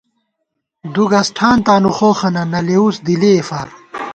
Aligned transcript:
دُو 0.93 1.03
گز 1.11 1.27
ٹھان 1.35 1.57
تانُو 1.65 1.91
خوخَنہ 1.97 2.43
نہ 2.51 2.59
لېوُس 2.67 2.95
دِلّی 3.05 3.31
ئےفار 3.35 3.67